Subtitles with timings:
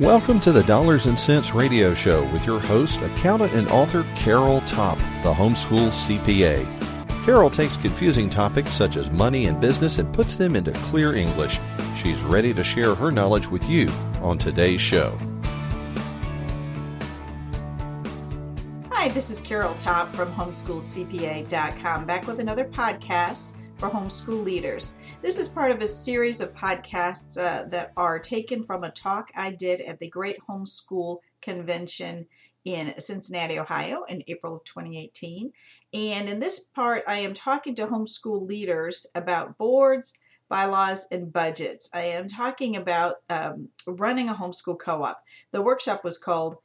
[0.00, 4.60] Welcome to the Dollars and Cents Radio Show with your host, accountant and author Carol
[4.62, 6.66] Topp, the homeschool CPA.
[7.24, 11.60] Carol takes confusing topics such as money and business and puts them into clear English.
[11.96, 13.88] She's ready to share her knowledge with you
[14.20, 15.16] on today's show.
[18.90, 24.94] Hi, this is Carol Topp from homeschoolcpa.com, back with another podcast for homeschool leaders.
[25.22, 29.30] This is part of a series of podcasts uh, that are taken from a talk
[29.34, 32.26] I did at the Great Homeschool Convention
[32.64, 35.52] in Cincinnati, Ohio in April of 2018.
[35.92, 40.12] And in this part, I am talking to homeschool leaders about boards,
[40.48, 41.88] bylaws, and budgets.
[41.92, 45.22] I am talking about um, running a homeschool co op.
[45.52, 46.56] The workshop was called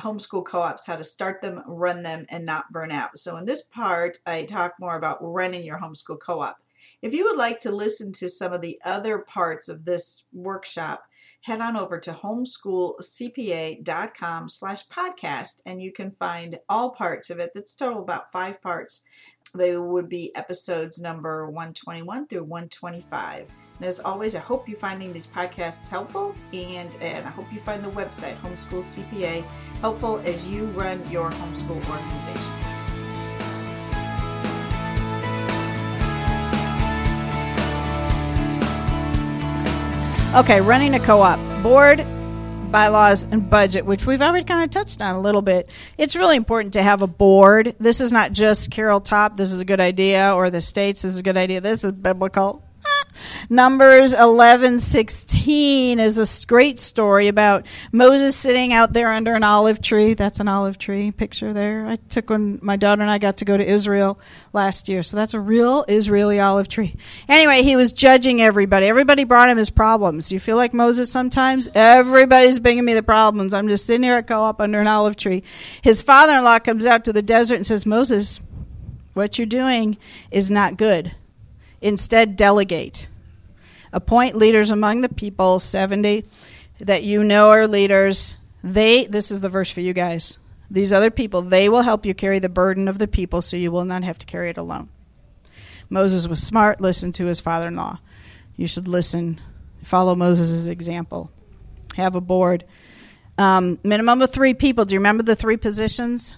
[0.00, 3.18] homeschool co-ops how to start them run them and not burn out.
[3.18, 6.58] So in this part i talk more about running your homeschool co-op.
[7.02, 11.04] If you would like to listen to some of the other parts of this workshop
[11.44, 17.50] head on over to homeschoolcpa.com slash podcast and you can find all parts of it.
[17.54, 19.02] That's total about five parts
[19.54, 25.12] they would be episodes number 121 through 125 and as always, I hope you're finding
[25.12, 29.44] these podcasts helpful, and, and I hope you find the website, Homeschool CPA,
[29.80, 32.52] helpful as you run your homeschool organization.
[40.36, 41.40] Okay, running a co op.
[41.62, 42.06] Board,
[42.74, 45.70] bylaws, and budget, which we've already kind of touched on a little bit.
[45.96, 47.76] It's really important to have a board.
[47.78, 51.12] This is not just Carol Topp, this is a good idea, or the states, this
[51.12, 51.60] is a good idea.
[51.60, 52.64] This is biblical.
[53.48, 60.14] Numbers 11:16 is a great story about Moses sitting out there under an olive tree.
[60.14, 61.86] That's an olive tree picture there.
[61.86, 64.18] I took when my daughter and I got to go to Israel
[64.52, 65.02] last year.
[65.02, 66.94] So that's a real Israeli olive tree.
[67.28, 68.86] Anyway, he was judging everybody.
[68.86, 70.32] Everybody brought him his problems.
[70.32, 71.68] You feel like Moses sometimes?
[71.74, 73.54] Everybody's bringing me the problems.
[73.54, 75.42] I'm just sitting here at co-op under an olive tree.
[75.82, 78.40] His father-in-law comes out to the desert and says, "Moses,
[79.12, 79.96] what you're doing
[80.30, 81.12] is not good."
[81.80, 83.08] Instead, delegate.
[83.94, 86.26] Appoint leaders among the people, 70
[86.80, 88.34] that you know are leaders.
[88.64, 90.36] They, this is the verse for you guys.
[90.68, 93.70] These other people, they will help you carry the burden of the people so you
[93.70, 94.88] will not have to carry it alone.
[95.88, 98.00] Moses was smart, listened to his father in law.
[98.56, 99.40] You should listen,
[99.84, 101.30] follow Moses' example.
[101.94, 102.64] Have a board.
[103.38, 104.84] Um, minimum of three people.
[104.84, 106.34] Do you remember the three positions?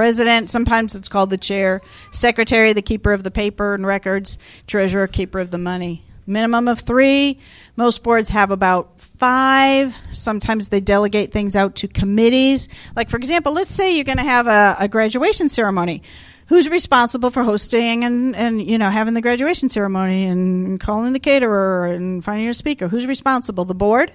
[0.00, 5.06] President, sometimes it's called the chair, secretary, the keeper of the paper and records, treasurer,
[5.06, 6.02] keeper of the money.
[6.26, 7.38] Minimum of three.
[7.76, 9.94] Most boards have about five.
[10.10, 12.70] Sometimes they delegate things out to committees.
[12.96, 16.02] Like, for example, let's say you're going to have a, a graduation ceremony
[16.46, 21.20] who's responsible for hosting and, and you know having the graduation ceremony and calling the
[21.20, 24.10] caterer and finding your speaker who's responsible the board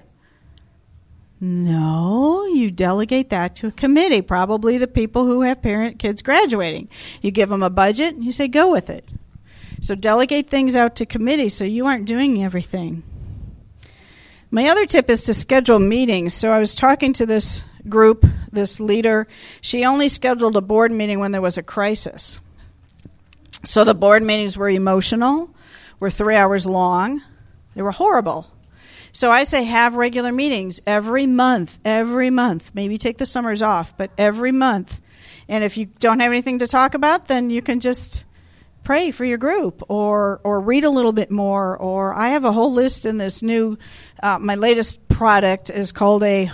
[1.40, 6.88] no, you delegate that to a committee, probably the people who have parent kids graduating.
[7.20, 9.08] You give them a budget, and you say go with it.
[9.80, 13.02] So delegate things out to committees so you aren't doing everything.
[14.50, 16.32] My other tip is to schedule meetings.
[16.32, 19.28] So I was talking to this group, this leader.
[19.60, 22.38] She only scheduled a board meeting when there was a crisis.
[23.64, 25.50] So the board meetings were emotional,
[26.00, 27.20] were 3 hours long.
[27.74, 28.50] They were horrible.
[29.16, 32.72] So I say have regular meetings every month, every month.
[32.74, 35.00] Maybe take the summers off, but every month.
[35.48, 38.26] And if you don't have anything to talk about, then you can just
[38.84, 42.52] pray for your group or or read a little bit more or I have a
[42.52, 43.78] whole list in this new
[44.22, 46.52] uh, my latest product is called a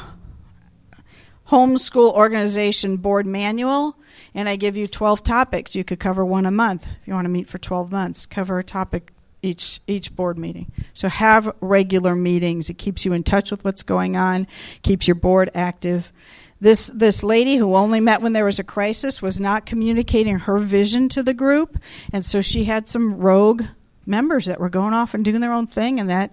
[1.51, 3.99] homeschool organization board manual
[4.35, 7.27] and I give you 12 topics you could cover one a month if you want
[7.27, 10.71] to meet for 12 months cover a topic each each board meeting.
[10.95, 12.71] So have regular meetings.
[12.71, 14.47] It keeps you in touch with what's going on,
[14.83, 16.13] keeps your board active.
[16.61, 20.59] This this lady who only met when there was a crisis was not communicating her
[20.59, 21.77] vision to the group,
[22.13, 23.65] and so she had some rogue
[24.07, 26.31] members that were going off and doing their own thing, and that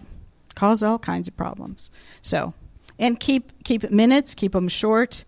[0.54, 1.90] caused all kinds of problems.
[2.22, 2.54] So,
[3.00, 5.26] and keep keep minutes, keep them short.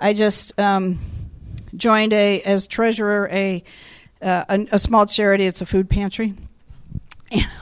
[0.00, 1.00] I just um,
[1.74, 3.64] joined a as treasurer a,
[4.22, 5.46] uh, a a small charity.
[5.46, 6.34] It's a food pantry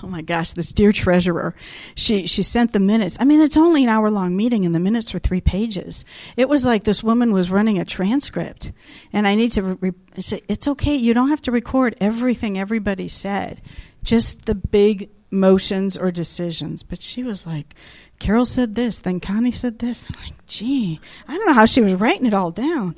[0.07, 1.55] oh my gosh, this dear treasurer,
[1.97, 3.17] she she sent the minutes.
[3.19, 6.05] I mean, it's only an hour long meeting, and the minutes were three pages.
[6.37, 8.73] It was like this woman was running a transcript,
[9.13, 10.95] and I need to re- say it's okay.
[10.95, 13.61] You don't have to record everything everybody said,
[14.05, 16.85] just the big motions or decisions.
[16.85, 17.75] But she was like,
[18.21, 20.07] Carol said this, then Connie said this.
[20.09, 22.95] I'm like, gee, I don't know how she was writing it all down.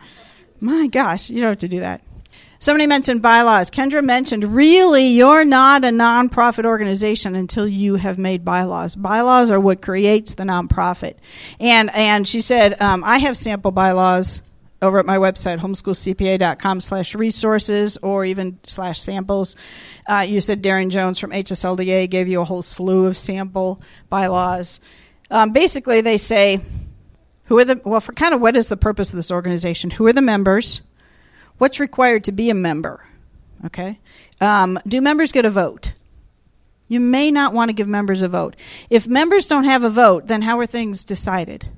[0.61, 2.03] My gosh, you don't have to do that.
[2.61, 3.71] Somebody mentioned bylaws.
[3.71, 8.97] Kendra mentioned really you're not a nonprofit organization until you have made bylaws.
[8.97, 11.15] Bylaws are what creates the nonprofit.
[11.61, 14.43] And and she said um, I have sample bylaws
[14.83, 19.55] over at my website homeschoolcpa.com slash resources or even slash samples.
[20.07, 24.81] Uh, you said Darren Jones from HSLDA gave you a whole slew of sample bylaws.
[25.31, 26.61] Um, basically, they say
[27.45, 29.91] who are the well for kind of what is the purpose of this organization?
[29.91, 30.81] Who are the members?
[31.59, 33.05] What's required to be a member?
[33.67, 33.99] Okay.
[34.41, 35.95] Um, do members get a vote?
[36.87, 38.57] You may not want to give members a vote.
[38.89, 41.69] If members don't have a vote, then how are things decided?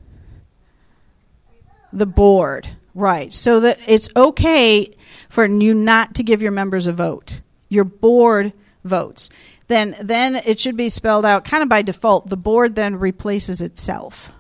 [1.93, 3.33] The board, right.
[3.33, 4.95] So that it's okay
[5.29, 7.41] for you not to give your members a vote.
[7.69, 8.53] Your board
[8.85, 9.31] votes.
[9.67, 12.29] Then then it should be spelled out kind of by default.
[12.29, 14.33] The board then replaces itself.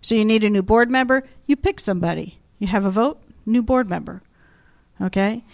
[0.00, 2.40] So you need a new board member, you pick somebody.
[2.58, 4.22] You have a vote, new board member.
[5.00, 5.44] Okay?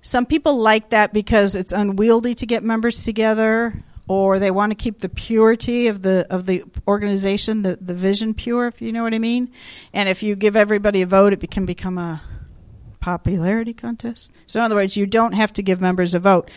[0.00, 4.74] Some people like that because it's unwieldy to get members together or they want to
[4.74, 9.02] keep the purity of the of the organization, the, the vision pure, if you know
[9.02, 9.52] what I mean.
[9.92, 12.22] And if you give everybody a vote, it can become a
[13.00, 14.32] popularity contest.
[14.46, 16.50] So in other words, you don't have to give members a vote.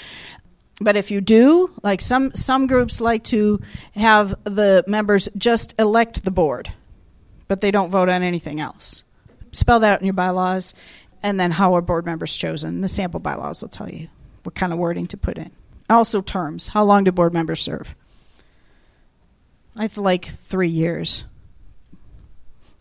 [0.79, 3.61] But if you do, like some some groups like to
[3.95, 6.71] have the members just elect the board,
[7.47, 9.03] but they don't vote on anything else.
[9.51, 10.73] Spell that out in your bylaws
[11.23, 12.81] and then how are board members chosen.
[12.81, 14.07] The sample bylaws will tell you
[14.43, 15.51] what kind of wording to put in.
[15.89, 16.69] Also, terms.
[16.69, 17.95] How long do board members serve?
[19.75, 21.25] I like three years.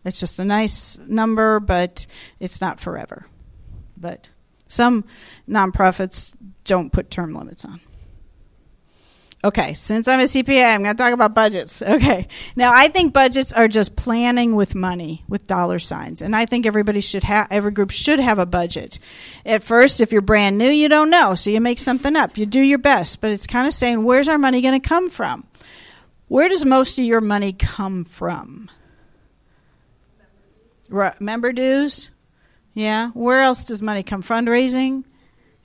[0.04, 2.06] It's just a nice number, but
[2.38, 3.26] it's not forever.
[3.96, 4.28] But
[4.68, 5.04] some
[5.48, 7.80] nonprofits don't put term limits on.
[9.42, 11.80] Okay, since I'm a CPA, I'm going to talk about budgets.
[11.80, 12.28] Okay.
[12.56, 16.20] Now, I think budgets are just planning with money, with dollar signs.
[16.20, 18.98] And I think everybody should have, every group should have a budget.
[19.46, 21.34] At first, if you're brand new, you don't know.
[21.34, 22.36] So you make something up.
[22.36, 23.22] You do your best.
[23.22, 25.46] But it's kind of saying, where's our money going to come from?
[26.28, 28.70] Where does most of your money come from?
[31.18, 32.10] Member dues?
[32.74, 33.08] Yeah.
[33.14, 34.20] Where else does money come?
[34.20, 34.44] From?
[34.44, 35.04] Fundraising?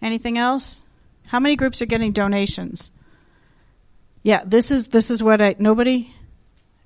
[0.01, 0.81] Anything else?
[1.27, 2.93] How many groups are getting donations?
[4.25, 6.09] Yeah, this is this is what I nobody?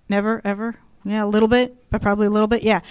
[0.10, 0.76] Never ever?
[1.06, 2.82] Yeah a little bit but probably a little bit yeah.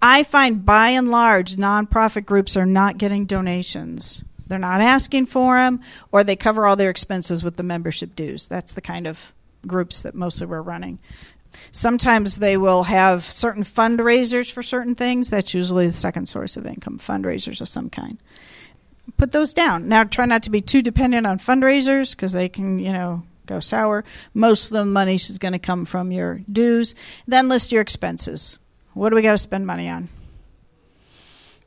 [0.00, 4.24] I find by and large nonprofit groups are not getting donations.
[4.46, 8.48] They're not asking for them or they cover all their expenses with the membership dues.
[8.48, 9.34] That's the kind of
[9.66, 10.98] groups that mostly we're running.
[11.70, 15.28] Sometimes they will have certain fundraisers for certain things.
[15.28, 18.16] That's usually the second source of income fundraisers of some kind.
[19.18, 19.86] Put those down.
[19.86, 23.60] Now try not to be too dependent on fundraisers because they can you know go
[23.60, 24.04] sour.
[24.34, 26.94] Most of the money is going to come from your dues.
[27.26, 28.58] Then list your expenses.
[28.94, 30.08] What do we got to spend money on?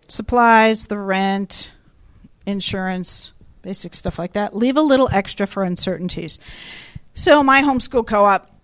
[0.07, 1.71] Supplies, the rent,
[2.45, 3.31] insurance,
[3.61, 4.55] basic stuff like that.
[4.55, 6.39] Leave a little extra for uncertainties.
[7.15, 8.54] So, my homeschool co op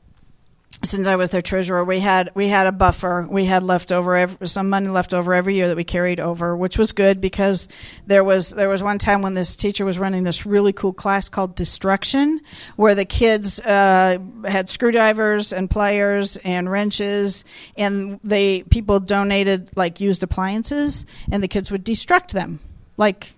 [0.84, 3.28] since I was their treasurer, we had we had a buffer.
[3.30, 6.92] We had leftover some money left over every year that we carried over, which was
[6.92, 7.68] good because
[8.08, 11.30] there was there was one time when this teacher was running this really cool class
[11.30, 12.42] called Destruction,
[12.78, 17.44] where the kids uh, had screwdrivers and pliers and wrenches,
[17.78, 22.60] and they people donated like used appliances, and the kids would destruct them
[22.98, 23.36] like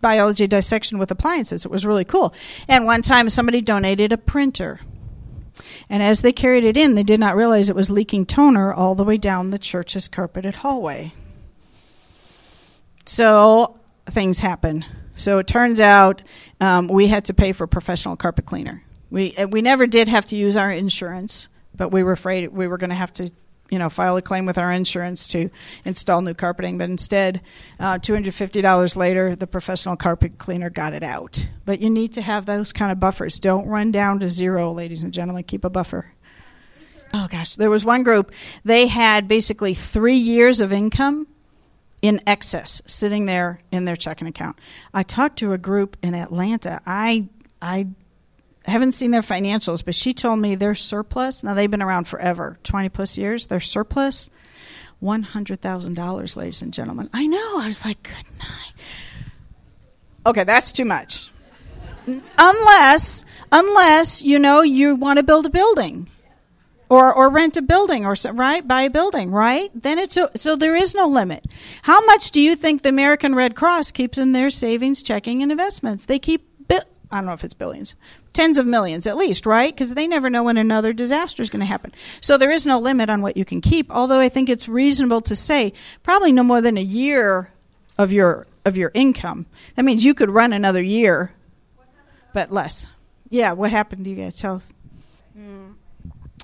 [0.00, 1.64] biology dissection with appliances.
[1.64, 2.34] It was really cool.
[2.68, 4.80] And one time somebody donated a printer
[5.88, 8.94] and as they carried it in, they did not realize it was leaking toner all
[8.94, 11.12] the way down the church's carpeted hallway.
[13.06, 14.84] So things happen.
[15.16, 16.22] So it turns out
[16.60, 18.82] um, we had to pay for professional carpet cleaner.
[19.10, 22.78] We we never did have to use our insurance, but we were afraid we were
[22.78, 23.30] going to have to
[23.70, 25.50] you know, file a claim with our insurance to
[25.84, 26.78] install new carpeting.
[26.78, 27.40] But instead,
[27.80, 31.48] uh, $250 later, the professional carpet cleaner got it out.
[31.64, 33.40] But you need to have those kind of buffers.
[33.40, 35.44] Don't run down to zero, ladies and gentlemen.
[35.44, 36.12] Keep a buffer.
[37.12, 38.32] Oh gosh, there was one group.
[38.64, 41.28] They had basically three years of income
[42.02, 44.58] in excess sitting there in their checking account.
[44.92, 46.82] I talked to a group in Atlanta.
[46.84, 47.28] I
[47.62, 47.86] I
[48.66, 52.08] I haven't seen their financials, but she told me their surplus, now they've been around
[52.08, 54.30] forever, 20 plus years, their surplus,
[55.02, 57.10] $100,000, ladies and gentlemen.
[57.12, 57.60] I know.
[57.60, 58.72] I was like, good night.
[60.26, 61.30] Okay, that's too much.
[62.06, 66.08] unless, unless, you know, you want to build a building
[66.88, 70.54] or, or rent a building or right buy a building right then it's a, so
[70.54, 71.44] there is no limit
[71.82, 75.50] how much do you think the american red cross keeps in their savings checking and
[75.50, 76.48] investments they keep
[77.14, 77.94] i don't know if it's billions
[78.34, 79.74] tens of millions at least, right?
[79.74, 81.92] Because they never know when another disaster is going to happen.
[82.20, 85.22] So there is no limit on what you can keep, although I think it's reasonable
[85.22, 87.50] to say probably no more than a year
[87.96, 89.46] of your of your income.
[89.76, 91.32] That means you could run another year,
[92.34, 92.86] but less.
[93.30, 94.38] Yeah, what happened to you guys?
[94.40, 94.72] Tell us.
[95.34, 95.72] Hmm.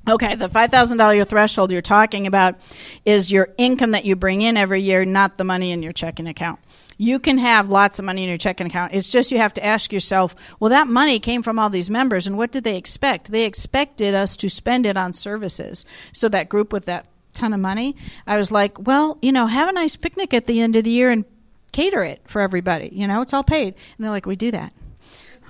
[0.09, 2.57] Okay, the $5,000 threshold you're talking about
[3.05, 6.27] is your income that you bring in every year, not the money in your checking
[6.27, 6.59] account.
[6.97, 8.93] You can have lots of money in your checking account.
[8.95, 12.27] It's just you have to ask yourself, well, that money came from all these members,
[12.27, 13.31] and what did they expect?
[13.31, 15.85] They expected us to spend it on services.
[16.13, 17.95] So that group with that ton of money,
[18.27, 20.91] I was like, well, you know, have a nice picnic at the end of the
[20.91, 21.25] year and
[21.73, 22.91] cater it for everybody.
[22.93, 23.75] You know, it's all paid.
[23.75, 24.73] And they're like, we do that.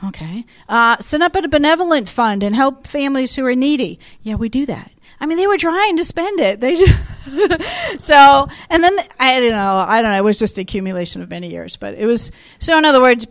[0.05, 0.47] Okay.
[0.69, 3.99] Uh, set up a benevolent fund and help families who are needy.
[4.23, 4.91] Yeah, we do that.
[5.21, 6.61] I mean, they were trying to spend it.
[6.61, 9.85] They just so, and then I don't know.
[9.87, 10.19] I don't know.
[10.19, 12.79] It was just accumulation of many years, but it was so.
[12.79, 13.27] In other words,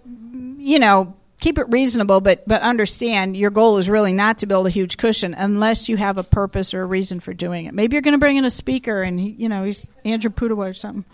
[0.58, 4.68] you know, keep it reasonable, but but understand your goal is really not to build
[4.68, 7.74] a huge cushion unless you have a purpose or a reason for doing it.
[7.74, 10.70] Maybe you're going to bring in a speaker, and he, you know he's Andrew Pudewa
[10.70, 11.06] or something.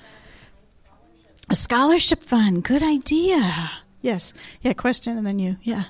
[1.49, 3.71] A scholarship fund, good idea.
[4.05, 4.35] Yes.
[4.61, 5.57] Yeah, question and then you.
[5.63, 5.85] Yeah.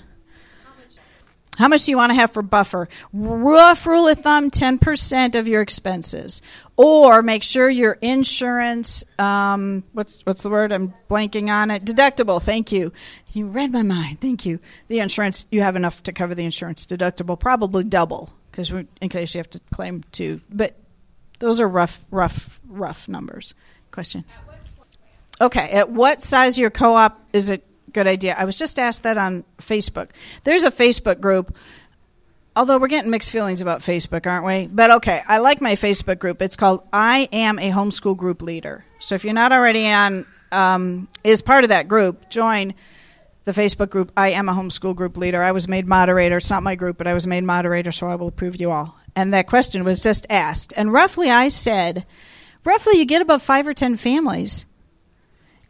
[1.58, 2.88] How much do you want to have for buffer?
[3.12, 6.42] Rough rule of thumb 10% of your expenses.
[6.78, 10.72] Or make sure your insurance, um, what's, what's the word?
[10.72, 11.84] I'm blanking on it.
[11.84, 12.42] Deductible.
[12.42, 12.94] Thank you.
[13.34, 14.22] You read my mind.
[14.22, 14.60] Thank you.
[14.88, 19.36] The insurance, you have enough to cover the insurance deductible, probably double, because in case
[19.36, 20.40] you have to claim two.
[20.50, 20.78] But
[21.40, 23.56] those are rough, rough, rough numbers.
[23.92, 24.24] Question.
[25.42, 25.70] Okay.
[25.72, 28.36] At what size your co op is it good idea.
[28.38, 30.10] I was just asked that on Facebook.
[30.44, 31.56] There's a Facebook group.
[32.58, 34.68] Although we're getting mixed feelings about Facebook, aren't we?
[34.68, 36.42] But okay, I like my Facebook group.
[36.42, 38.86] It's called I Am a Homeschool Group Leader.
[39.00, 42.74] So if you're not already on, um, is part of that group, join
[43.44, 45.42] the Facebook group I Am a Homeschool Group Leader.
[45.42, 46.38] I was made moderator.
[46.38, 48.98] It's not my group, but I was made moderator, so I will approve you all.
[49.16, 50.74] And that question was just asked.
[50.78, 52.06] And roughly I said,
[52.64, 54.66] roughly you get about five or ten families.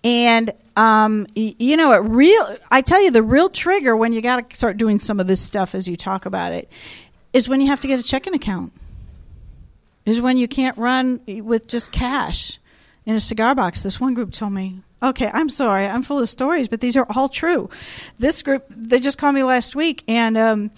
[0.04, 2.58] And um, you know, it real.
[2.70, 5.42] I tell you, the real trigger when you got to start doing some of this
[5.42, 6.70] stuff as you talk about it
[7.32, 8.74] is when you have to get a checking account.
[10.06, 12.60] Is when you can't run with just cash
[13.06, 13.82] in a cigar box.
[13.82, 17.08] This one group told me, "Okay, I'm sorry, I'm full of stories, but these are
[17.16, 17.70] all true."
[18.20, 20.72] This group, they just called me last week, and um,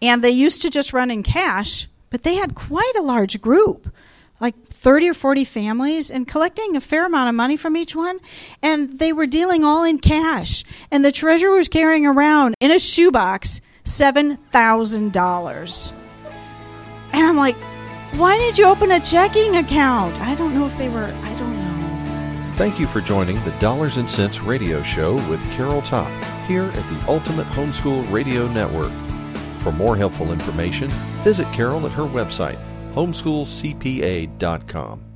[0.00, 3.92] and they used to just run in cash, but they had quite a large group
[4.82, 8.18] 30 or 40 families and collecting a fair amount of money from each one.
[8.60, 10.64] And they were dealing all in cash.
[10.90, 15.92] And the treasurer was carrying around in a shoebox $7,000.
[17.12, 17.54] And I'm like,
[18.16, 20.20] why did you open a checking account?
[20.20, 22.54] I don't know if they were, I don't know.
[22.56, 26.10] Thank you for joining the Dollars and Cents Radio Show with Carol Topp
[26.46, 28.90] here at the Ultimate Homeschool Radio Network.
[29.60, 30.90] For more helpful information,
[31.22, 32.58] visit Carol at her website
[32.94, 35.11] homeschoolcpa.com.